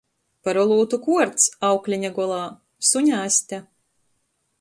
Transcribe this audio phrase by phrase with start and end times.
[0.47, 2.39] Par olūtu kuorts, aukleņa golā.
[2.93, 3.61] Suņa aste.